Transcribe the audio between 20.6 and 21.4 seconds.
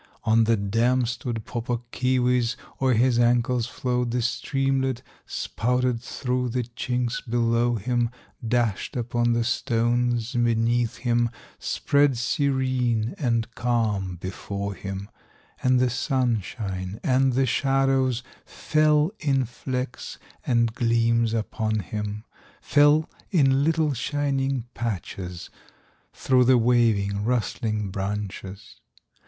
gleams